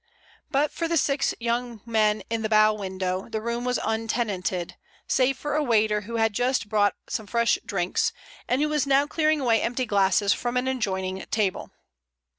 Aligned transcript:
But 0.49 0.71
for 0.71 0.87
the 0.87 0.97
six 0.97 1.35
young 1.39 1.81
men 1.85 2.23
in 2.27 2.41
the 2.41 2.49
bow 2.49 2.73
window 2.73 3.29
the 3.29 3.39
room 3.39 3.65
was 3.65 3.77
untenanted, 3.85 4.75
save 5.07 5.37
for 5.37 5.53
a 5.55 5.61
waiter 5.61 6.01
who 6.01 6.15
had 6.15 6.33
just 6.33 6.67
brought 6.69 6.95
some 7.07 7.27
fresh 7.27 7.59
drinks, 7.67 8.11
and 8.47 8.63
who 8.63 8.69
was 8.69 8.87
now 8.87 9.05
clearing 9.05 9.41
away 9.41 9.61
empty 9.61 9.85
glasses 9.85 10.33
from 10.33 10.57
an 10.57 10.67
adjoining 10.67 11.23
table. 11.29 11.69